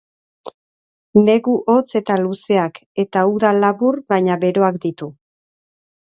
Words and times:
Negu 1.27 1.53
hotz 1.73 1.99
eta 1.99 2.15
luzeak, 2.21 2.81
eta 3.05 3.27
uda 3.35 3.53
labur 3.61 4.01
baina 4.15 4.41
beroak 4.47 4.83
ditu. 4.89 5.13